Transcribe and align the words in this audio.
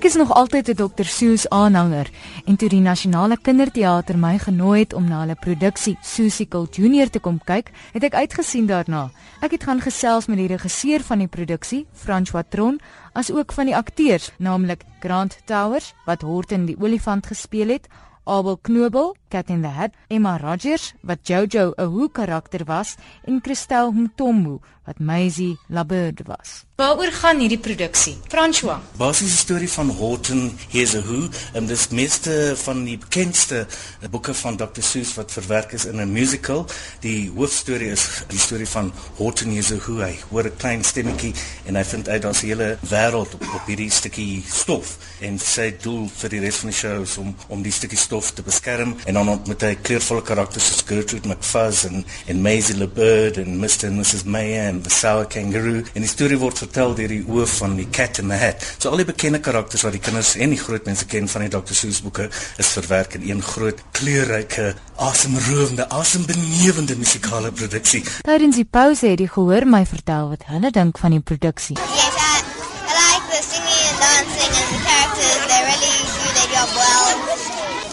Ek 0.00 0.06
is 0.08 0.14
nog 0.16 0.32
altyd 0.32 0.68
'n 0.68 0.74
Dr. 0.74 1.04
Seuss 1.04 1.48
aanhanger 1.48 2.08
en 2.44 2.56
toe 2.56 2.68
die 2.68 2.80
Nasionale 2.80 3.36
Kinderteater 3.36 4.16
my 4.18 4.38
genooi 4.38 4.78
het 4.80 4.94
om 4.94 5.04
na 5.04 5.20
hulle 5.20 5.34
produksie 5.34 5.98
Seussical 6.02 6.66
Junior 6.70 7.10
te 7.10 7.20
kom 7.20 7.38
kyk, 7.44 7.70
het 7.92 8.04
ek 8.04 8.14
uitgesien 8.14 8.66
daarna. 8.66 9.10
Ek 9.42 9.50
het 9.50 9.64
gaan 9.64 9.80
gesels 9.80 10.26
met 10.26 10.38
die 10.38 10.46
regisseur 10.46 11.02
van 11.02 11.18
die 11.18 11.28
produksie, 11.28 11.86
François 11.92 12.44
Tron, 12.48 12.80
asook 13.12 13.52
van 13.52 13.66
die 13.66 13.76
akteurs, 13.76 14.32
naamlik 14.38 14.84
Grant 15.00 15.38
Towers 15.44 15.92
wat 16.06 16.22
Horton 16.22 16.64
die 16.64 16.80
olifant 16.80 17.26
gespeel 17.26 17.68
het, 17.68 17.88
Abel 18.24 18.56
Knobel, 18.62 19.16
Cat 19.28 19.50
in 19.50 19.60
the 19.60 19.68
Hat, 19.68 19.90
Emma 20.08 20.36
Rogers 20.38 20.94
wat 21.02 21.28
Jojo 21.28 21.72
'n 21.76 21.84
hoe 21.84 22.10
karakter 22.10 22.64
was 22.64 22.96
en 23.24 23.40
Christel 23.42 23.92
Mtombo 23.92 24.60
wat 24.90 24.98
Maisie 24.98 25.58
Labird 25.66 26.26
was. 26.26 26.64
Waaroor 26.80 27.12
gaan 27.12 27.42
hierdie 27.42 27.60
produksie? 27.60 28.14
François. 28.32 28.80
Basiese 28.96 29.36
storie 29.36 29.68
van 29.68 29.90
Horton 29.98 30.46
Here's 30.72 30.94
a 30.96 31.02
Who, 31.04 31.28
en 31.52 31.66
dis 31.68 31.88
meeste 31.92 32.54
van 32.62 32.80
die 32.86 32.96
bekendste 32.98 33.66
boeke 34.10 34.32
van 34.34 34.56
Dr. 34.56 34.80
Seuss 34.82 35.12
wat 35.18 35.34
verwerk 35.36 35.74
is 35.76 35.84
in 35.84 36.00
'n 36.00 36.12
musical. 36.12 36.64
Die 37.00 37.30
hoofstorie 37.36 37.90
is 37.90 38.24
die 38.28 38.38
storie 38.38 38.68
van 38.68 38.92
Horton 39.16 39.52
Here's 39.52 39.70
a 39.72 39.76
Who. 39.76 40.00
Hy 40.00 40.16
hoor 40.30 40.44
'n 40.44 40.56
klein 40.56 40.84
stemmetjie 40.84 41.34
en 41.66 41.76
hy 41.76 41.84
vind 41.84 42.08
uit 42.08 42.22
daar's 42.22 42.42
'n 42.42 42.46
hele 42.46 42.78
wêreld 42.88 43.34
op, 43.34 43.42
op 43.54 43.66
hierdie 43.66 43.90
stukkie 43.90 44.44
stof 44.48 44.96
en 45.20 45.38
sy 45.38 45.76
doel 45.82 46.08
vir 46.08 46.30
die 46.30 46.40
res 46.40 46.56
van 46.56 46.70
die 46.70 46.78
show 46.78 47.02
is 47.02 47.16
om 47.18 47.34
om 47.48 47.62
die 47.62 47.72
stukkie 47.72 47.98
stof 47.98 48.32
te 48.32 48.42
beskerm 48.42 48.96
en 49.04 49.14
dan 49.14 49.28
ontmoet 49.28 49.62
hy 49.62 49.74
kleurvolle 49.74 50.22
karakters 50.22 50.66
soos 50.66 50.82
Gertrude 50.86 51.28
McFuzz 51.28 51.84
en 51.84 52.04
en 52.26 52.42
Maisie 52.42 52.76
LeBird 52.76 53.36
en 53.36 53.58
Mr 53.60 53.86
and 53.86 53.98
Mrs 53.98 54.24
Mayer 54.24 54.68
en 54.68 54.79
the 54.84 54.90
Sour 54.90 55.26
Kangaroo 55.30 55.82
en 55.94 56.04
die 56.04 56.10
storie 56.10 56.38
word 56.40 56.58
vertel 56.62 56.94
deur 56.98 57.12
die 57.12 57.22
oë 57.26 57.46
van 57.56 57.76
die 57.78 57.88
Cat 57.90 58.18
in 58.22 58.28
the 58.32 58.38
Hat. 58.40 58.64
So 58.78 58.90
al 58.90 59.02
die 59.02 59.08
bekende 59.08 59.40
karakters 59.44 59.84
wat 59.86 59.96
die 59.96 60.02
kinders 60.02 60.34
en 60.36 60.54
die 60.54 60.60
groot 60.60 60.86
mense 60.88 61.06
ken 61.10 61.28
van 61.28 61.46
die 61.46 61.52
Dr 61.52 61.74
Seuss 61.76 62.00
boeke 62.04 62.28
is 62.60 62.72
verwerk 62.76 63.14
in 63.18 63.28
een 63.28 63.42
groot 63.42 63.80
kleurryke, 63.96 64.74
asemrowende, 64.96 65.88
asembenewende 65.90 66.96
musikale 66.96 67.52
produksie. 67.52 68.02
Tydens 68.26 68.56
die 68.60 68.66
pouse 68.68 69.06
het 69.06 69.20
die 69.20 69.28
gehoor 69.30 69.66
my 69.66 69.84
vertel 69.86 70.32
wat 70.34 70.46
hulle 70.50 70.70
dink 70.74 70.98
van 70.98 71.16
die 71.16 71.20
produksie. 71.24 71.76
Yes, 71.76 72.16
I, 72.16 72.40
I 72.88 72.92
like 72.96 73.26
the 73.32 73.40
singing 73.44 73.84
and 73.90 74.00
dancing 74.00 74.52
and 74.60 74.68
the 74.74 74.80
characters. 74.86 75.38
They 75.50 75.60
really 75.68 75.94
do 76.16 76.26
their 76.38 76.50
job 76.56 76.70
well. 76.78 77.06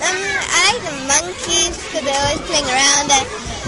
Um, 0.07 0.19
I 0.47 0.59
like 0.67 0.81
the 0.87 0.95
monkeys 1.11 1.75
because 1.77 2.03
they're 2.05 2.21
always 2.25 2.43
playing 2.49 2.69
around. 2.71 3.07
And, 3.17 3.25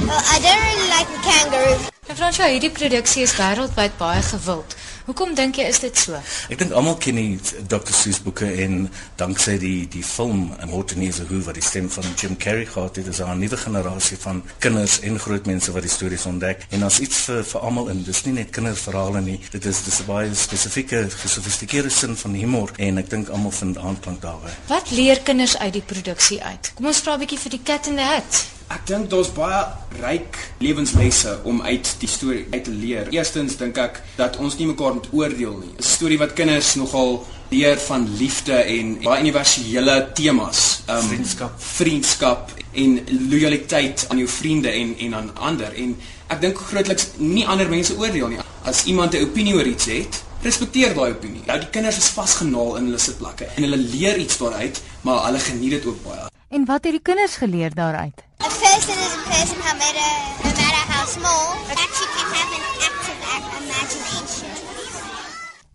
well, 0.07 0.23
I 0.31 0.37
don't 0.43 0.63
really 0.69 0.89
like 0.95 1.09
the 1.11 1.21
kangaroo. 1.27 1.98
En 2.09 2.17
Fransja, 2.17 2.47
hierdie 2.49 2.71
produksie 2.73 3.21
is 3.21 3.35
wêreldwyd 3.37 3.93
baie 3.99 4.21
gewild. 4.25 4.71
Hoekom 5.05 5.35
dink 5.37 5.59
jy 5.59 5.67
is 5.69 5.77
dit 5.83 5.99
so? 6.01 6.17
Ek 6.49 6.57
dink 6.57 6.73
almal 6.73 6.95
ken 6.97 7.19
die 7.21 7.35
Dr. 7.69 7.93
Seuss 7.93 8.17
boeke 8.25 8.49
en 8.63 8.87
danksy 9.21 9.59
die 9.61 9.83
die 9.93 10.01
film 10.01 10.47
en 10.57 10.73
Hortense 10.73 11.27
Who 11.29 11.43
wat 11.45 11.59
die 11.59 11.65
stem 11.67 11.85
van 11.93 12.09
Jim 12.17 12.33
Carrey 12.41 12.65
gehad 12.65 12.97
het, 12.97 13.11
is 13.13 13.21
daar 13.21 13.35
'n 13.35 13.45
nuwe 13.45 13.61
generasie 13.61 14.17
van 14.25 14.41
kinders 14.57 14.99
en 15.05 15.21
groot 15.21 15.45
mense 15.45 15.71
wat 15.71 15.85
die 15.85 15.93
stories 15.93 16.25
ontdek. 16.25 16.65
En 16.73 16.83
as 16.83 16.99
iets 16.99 17.29
vir 17.29 17.43
vir 17.45 17.61
almal 17.61 17.93
in, 17.93 18.03
dis 18.03 18.25
nie 18.25 18.33
net 18.33 18.49
kinderverhale 18.49 19.21
nie. 19.21 19.39
Dit 19.51 19.65
is 19.65 19.83
dis 19.83 20.01
'n 20.01 20.05
baie 20.05 20.33
spesifieke, 20.33 21.09
gesofistikeerde 21.09 21.89
sin 21.89 22.15
van 22.15 22.33
humor 22.33 22.71
en 22.77 22.97
ek 22.97 23.09
dink 23.09 23.29
almal 23.29 23.51
vind 23.51 23.77
aanklank 23.77 24.21
daarbey. 24.21 24.51
Wat 24.67 24.89
leer 24.89 25.21
kinders 25.21 25.57
uit 25.57 25.73
die 25.73 25.85
produksie 25.85 26.41
uit? 26.41 26.71
Kom 26.73 26.85
ons 26.85 27.01
vra 27.01 27.13
'n 27.13 27.19
bietjie 27.19 27.39
vir 27.39 27.51
die 27.51 27.63
Cat 27.63 27.87
in 27.87 27.95
the 27.95 28.01
Hat. 28.01 28.58
Ek 28.69 28.83
dink 28.85 29.07
daar's 29.09 29.31
baie 29.33 29.63
ryk 29.97 30.35
lewenslesse 30.61 31.39
om 31.49 31.63
uit 31.65 31.87
die 32.03 32.09
storie 32.09 32.43
uit 32.51 32.67
te 32.67 32.73
leer. 32.73 33.07
Eerstens 33.15 33.55
dink 33.57 33.79
ek 33.81 33.97
dat 34.19 34.37
ons 34.37 34.59
nie 34.59 34.67
mekaar 34.69 34.93
moet 34.93 35.07
oordeel 35.09 35.55
nie. 35.57 35.71
'n 35.73 35.81
Storie 35.81 36.19
wat 36.21 36.35
kinders 36.37 36.75
nogal 36.77 37.25
leer 37.49 37.81
van 37.81 38.05
liefde 38.19 38.53
en 38.53 38.99
baie 39.01 39.23
universele 39.23 39.95
temas, 40.13 40.83
um, 40.85 41.01
vriendskap, 41.01 41.55
vriendskap 41.57 42.53
en 42.73 42.99
lojaliteit 43.31 44.05
aan 44.09 44.21
jou 44.21 44.29
vriende 44.29 44.69
en 44.69 44.93
en 44.99 45.15
aan 45.15 45.33
ander. 45.49 45.73
En 45.73 45.97
ek 46.27 46.41
dink 46.41 46.61
grootliks 46.69 47.07
nie 47.17 47.47
ander 47.47 47.69
mense 47.69 47.97
oordeel 47.97 48.27
nie. 48.27 48.39
As 48.63 48.85
iemand 48.85 49.17
'n 49.17 49.25
opinie 49.25 49.55
oor 49.55 49.65
iets 49.65 49.85
het, 49.85 50.23
respekteer 50.45 50.93
daai 50.93 51.11
opinie. 51.17 51.41
Nou 51.47 51.59
die 51.59 51.73
kinders 51.73 51.97
is 51.97 52.13
vasgenaal 52.13 52.77
in 52.77 52.85
hulle 52.85 53.01
sitplekke 53.01 53.49
en 53.55 53.63
hulle 53.63 53.77
leer 53.77 54.17
iets 54.17 54.37
daaruit, 54.37 54.81
maar 55.01 55.25
hulle 55.25 55.39
geniet 55.39 55.71
dit 55.71 55.85
ook 55.85 56.03
baie. 56.03 56.29
En 56.49 56.65
wat 56.65 56.83
het 56.83 56.93
die 56.93 57.01
kinders 57.01 57.35
geleer 57.35 57.73
daaruit? 57.73 58.28
Person 58.59 58.97
is 58.99 59.13
a 59.15 59.23
person 59.31 59.57
no 59.59 59.73
matter, 59.81 60.09
no 60.43 60.51
matter 60.61 60.83
how 60.91 61.05
small, 61.05 61.55
but 61.67 61.77
actually 61.79 62.11
can 62.15 62.27
have 62.37 62.51
an 62.57 62.65
active 62.87 63.19
imagination. 63.61 64.49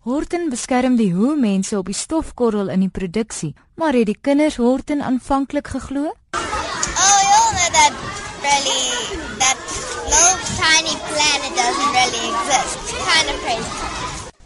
Horton 0.05 0.49
beskerm 0.49 0.95
die 0.99 1.09
hoe 1.13 1.35
mense 1.35 1.77
op 1.77 1.89
die 1.89 1.97
stofkorrel 1.97 2.69
in 2.69 2.85
die 2.85 2.93
produksie, 2.93 3.55
maar 3.75 3.97
het 3.97 4.05
die 4.05 4.17
kinders 4.21 4.59
Horton 4.61 5.01
aanvanklik 5.01 5.67
geglo? 5.73 6.03
Oh, 6.05 7.19
you 7.25 7.33
all 7.41 7.51
know 7.57 7.69
that 7.73 7.93
really 8.45 8.85
that 9.41 9.57
little 10.05 10.37
tiny 10.61 10.95
planet 11.09 11.53
doesn't 11.57 11.91
really 11.97 12.23
exist. 12.29 12.77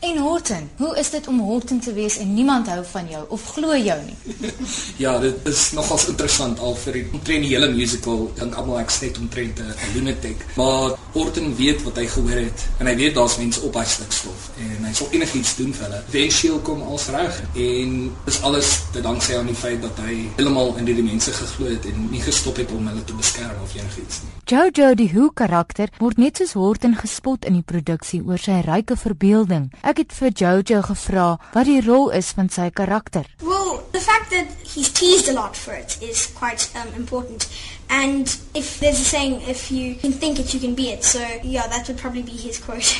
En 0.09 0.17
Horton, 0.17 0.69
hoe 0.77 0.97
is 0.97 1.09
dit 1.09 1.27
om 1.27 1.39
Horton 1.39 1.79
te 1.79 1.93
wees 1.93 2.17
en 2.17 2.33
niemand 2.33 2.67
hou 2.67 2.79
van 2.91 3.09
jou 3.09 3.25
of 3.29 3.43
glo 3.53 3.75
jou 3.77 3.97
nie? 4.05 4.15
ja, 5.03 5.11
dit 5.21 5.47
is 5.47 5.59
nogals 5.77 6.07
interessant 6.09 6.59
al 6.59 6.73
vir 6.81 6.95
die 6.97 7.03
omtrent 7.13 7.45
die 7.45 7.51
hele 7.51 7.69
musical, 7.69 8.23
dink 8.39 8.57
almal 8.57 8.79
ek 8.81 8.89
sê 8.95 9.11
omtrent 9.21 9.61
'n 9.61 9.75
lunatic. 9.93 10.41
Maar 10.57 10.95
Horton 11.13 11.53
weet 11.55 11.83
wat 11.85 12.01
hy 12.01 12.07
gehoor 12.07 12.41
het 12.41 12.65
en 12.79 12.89
hy 12.89 12.95
weet 12.95 13.13
daar's 13.19 13.37
mense 13.37 13.61
op 13.61 13.77
hy 13.77 13.85
stikstof 13.85 14.49
en 14.57 14.87
hy 14.87 14.93
sal 14.97 15.13
enigiets 15.13 15.53
doen 15.59 15.73
vir 15.77 15.85
hulle. 15.85 16.01
Eventueel 16.23 16.59
kom 16.65 16.81
alles 16.81 17.05
reg 17.13 17.39
en 17.67 17.93
dis 18.25 18.41
alles 18.41 18.69
te 18.91 19.05
danksy 19.05 19.37
aan 19.37 19.53
die 19.53 19.59
feit 19.61 19.81
dat 19.85 20.01
hy 20.07 20.17
heeltemal 20.39 20.73
in 20.81 20.89
hierdie 20.89 21.05
mense 21.05 21.35
geglo 21.37 21.69
het 21.69 21.85
en 21.85 22.09
nie 22.09 22.23
gestop 22.25 22.57
het 22.57 22.73
om 22.73 22.89
hulle 22.89 23.05
te 23.05 23.13
beskerm 23.13 23.61
of 23.61 23.77
enigiets 23.77 24.23
nie. 24.25 24.33
Jojo 24.49 24.95
die 24.95 25.11
Who 25.13 25.29
karakter 25.29 25.93
word 25.99 26.17
net 26.17 26.41
soos 26.41 26.57
Horton 26.57 26.97
gespot 26.97 27.45
in 27.45 27.61
die 27.61 27.65
produksie 27.65 28.23
oor 28.25 28.41
sy 28.41 28.63
ryke 28.65 28.97
verbeelding. 28.97 29.69
Ek 29.85 29.98
het 29.99 30.13
vir 30.15 30.31
Jojo 30.31 30.81
gevra 30.87 31.27
wat 31.53 31.67
die 31.67 31.81
rol 31.83 32.09
is 32.15 32.31
van 32.37 32.49
sy 32.49 32.69
karakter. 32.71 33.27
Well, 33.43 33.83
the 33.91 33.99
fact 33.99 34.31
that 34.31 34.47
he's 34.63 34.91
teased 34.91 35.29
a 35.29 35.33
lot 35.33 35.57
for 35.57 35.73
it 35.73 35.97
is 36.01 36.27
quite 36.39 36.69
um, 36.75 36.93
important. 36.95 37.47
And 37.89 38.27
if 38.53 38.79
there's 38.79 38.99
a 38.99 39.03
saying, 39.03 39.41
if 39.47 39.71
you 39.71 39.95
can 39.95 40.13
think 40.13 40.39
it, 40.39 40.53
you 40.53 40.59
can 40.59 40.75
be 40.75 40.91
it. 40.91 41.03
So, 41.03 41.19
yeah, 41.43 41.67
that 41.67 41.87
would 41.87 41.97
probably 41.97 42.23
be 42.23 42.37
his 42.37 42.59
quote. 42.59 42.95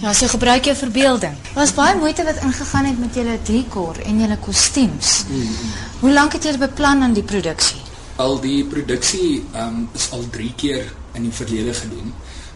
Ja, 0.00 0.12
so 0.14 0.28
gebruik 0.30 0.68
jou 0.68 0.74
verbeelding. 0.76 1.34
Was 1.56 1.72
baie 1.74 1.96
moeite 1.98 2.22
wat 2.22 2.36
ingegaan 2.46 2.84
het 2.84 2.98
met 3.00 3.16
julle 3.18 3.38
dekor 3.42 3.98
en 4.06 4.20
julle 4.20 4.36
kostuums. 4.38 5.24
Mm 5.26 5.40
-hmm. 5.40 5.72
Hoe 6.00 6.12
lank 6.12 6.32
het 6.32 6.42
julle 6.42 6.58
beplan 6.58 7.02
aan 7.02 7.12
die 7.12 7.22
produksie? 7.22 7.80
Al 8.16 8.38
die 8.40 8.64
produksie 8.64 9.42
um, 9.56 9.88
is 9.92 10.10
al 10.10 10.22
3 10.30 10.52
keer 10.56 10.92
in 11.12 11.22
die 11.22 11.32
verlede 11.32 11.74
gedoen. 11.74 12.14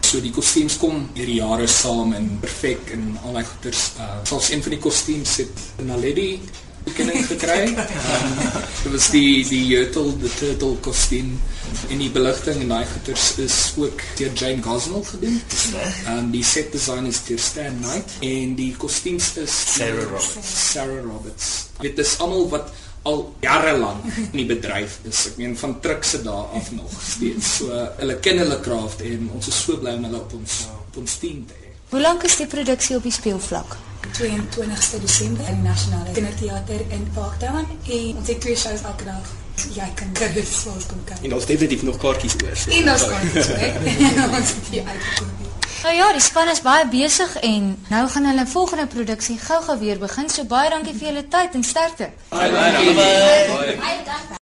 So 0.09 0.17
die 0.25 0.31
kostuums 0.33 0.79
kom 0.81 1.03
hierdie 1.13 1.35
jare 1.37 1.67
saam 1.69 2.15
en 2.17 2.31
perfek 2.41 2.95
en 2.95 3.11
al 3.27 3.35
my 3.35 3.43
goeders. 3.45 3.91
Uh 4.01 4.07
selfs 4.25 4.49
een 4.49 4.63
van 4.65 4.73
die 4.73 4.81
kostuums 4.81 5.35
het 5.37 5.61
Naledi 5.85 6.31
kenning 6.97 7.27
gekry. 7.27 7.67
Um, 7.75 8.31
dit 8.83 8.91
was 8.95 9.09
die 9.13 9.43
die 9.45 9.61
turtle 9.75 10.15
the 10.23 10.31
turtle 10.39 10.79
kostuum 10.81 11.35
en 11.93 12.01
die 12.01 12.09
beligting 12.09 12.63
en 12.63 12.73
daai 12.73 12.89
goeders 12.89 13.27
is 13.45 13.59
ook 13.77 14.01
deur 14.17 14.33
Jane 14.33 14.65
Gosnell 14.65 15.05
gedoen. 15.11 15.37
Um 16.09 16.33
die 16.33 16.43
set 16.43 16.73
design 16.73 17.05
is 17.11 17.21
deur 17.27 17.45
Stan 17.45 17.77
Knight 17.83 18.17
en 18.25 18.57
die 18.57 18.71
kostuums 18.81 19.35
is 19.37 19.61
Sarah 19.75 20.09
Roberts. 20.09 20.53
Sarah 20.71 21.03
Roberts. 21.05 21.53
Dit 21.85 22.01
is 22.01 22.17
almal 22.17 22.49
wat 22.49 22.73
al 23.07 23.35
jare 23.41 23.77
lank 23.77 24.05
in 24.31 24.37
die 24.37 24.47
bedryf 24.49 24.99
is. 25.07 25.25
Ek 25.31 25.39
meen 25.41 25.57
van 25.57 25.79
trukse 25.79 26.21
daar 26.25 26.55
af 26.57 26.71
nog 26.71 26.93
steeds. 27.03 27.55
So 27.59 27.83
hulle 27.99 28.19
ken 28.23 28.41
hulle 28.43 28.59
kraft 28.65 29.01
en 29.01 29.29
ons 29.33 29.47
is 29.47 29.61
so 29.63 29.79
bly 29.81 29.95
om 29.99 30.07
hulle 30.09 30.21
op 30.21 30.33
ons 30.39 30.61
op 30.87 30.97
ons 31.03 31.17
team 31.21 31.45
te 31.47 31.53
hê. 31.53 31.73
Hoe 31.89 32.01
lank 32.01 32.23
is 32.27 32.37
die 32.37 32.47
produksie 32.47 32.97
op 32.97 33.05
die 33.05 33.13
speelvlak? 33.13 33.77
22ste 34.15 34.99
Desember 35.01 35.47
in 35.49 35.61
die 35.61 35.67
Nasionale 35.67 36.11
Kinderteater 36.13 36.85
in 36.89 37.07
Parktown 37.13 37.65
en 37.65 38.15
ons 38.21 38.27
het 38.27 38.41
twee 38.41 38.55
shows 38.55 38.83
elke 38.83 39.09
dag. 39.09 39.35
Jy 39.75 39.89
kan 39.99 40.13
dit 40.37 40.47
soos 40.47 40.87
kom 40.87 41.03
kyk. 41.05 41.25
En 41.27 41.37
ons 41.39 41.45
definitief 41.45 41.83
nog 41.83 41.99
kaartjies 42.01 42.39
oor. 42.43 42.55
So 42.55 42.71
en 42.79 42.95
ons 42.95 43.07
kaartjies, 43.11 43.53
hè. 43.59 43.71
Ons 44.39 44.55
het 44.55 44.73
hier 44.73 44.87
uitgekom. 44.87 45.48
Nou 45.83 45.95
ja, 45.95 46.11
die 46.11 46.21
span 46.21 46.49
is 46.51 46.59
baie 46.61 46.87
besig 46.91 47.35
en 47.35 47.69
nou 47.87 48.07
gaan 48.11 48.25
hulle 48.25 48.45
volgende 48.47 48.87
produksie 48.87 49.37
gou-gou 49.39 49.77
weer 49.79 49.99
begin. 49.99 50.29
So 50.29 50.43
baie 50.43 50.69
dankie 50.69 50.95
vir 50.95 51.07
julle 51.11 51.27
tyd 51.27 51.55
en 51.55 51.63
sterkte. 51.63 52.11
Bye, 52.29 52.51
bye. 52.51 52.93
bye. 52.99 53.77
bye. 53.79 54.37